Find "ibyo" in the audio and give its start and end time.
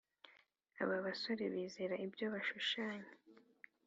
2.05-2.25